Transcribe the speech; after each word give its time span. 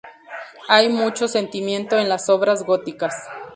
Hay 0.67 0.89
mucho 0.89 1.27
sentimiento 1.27 1.99
en 1.99 2.09
las 2.09 2.27
obras 2.29 2.63
góticas. 2.63 3.13